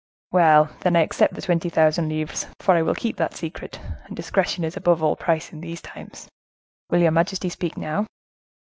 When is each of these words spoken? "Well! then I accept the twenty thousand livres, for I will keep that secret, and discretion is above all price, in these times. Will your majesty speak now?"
"Well! 0.31 0.71
then 0.79 0.95
I 0.95 1.01
accept 1.03 1.35
the 1.35 1.43
twenty 1.43 1.69
thousand 1.69 2.09
livres, 2.09 2.47
for 2.59 2.73
I 2.73 2.81
will 2.81 2.95
keep 2.95 3.17
that 3.17 3.35
secret, 3.35 3.79
and 4.05 4.17
discretion 4.17 4.63
is 4.63 4.75
above 4.75 5.03
all 5.03 5.15
price, 5.15 5.53
in 5.53 5.61
these 5.61 5.79
times. 5.79 6.27
Will 6.89 7.01
your 7.01 7.11
majesty 7.11 7.49
speak 7.49 7.77
now?" 7.77 8.07